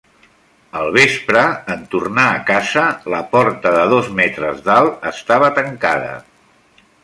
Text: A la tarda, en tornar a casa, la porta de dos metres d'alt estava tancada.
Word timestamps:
A 0.77 0.85
la 0.85 1.03
tarda, 1.17 1.43
en 1.73 1.83
tornar 1.91 2.25
a 2.31 2.41
casa, 2.49 2.85
la 3.15 3.21
porta 3.35 3.75
de 3.77 3.87
dos 3.95 4.11
metres 4.23 4.67
d'alt 4.71 5.09
estava 5.15 5.55
tancada. 5.61 6.13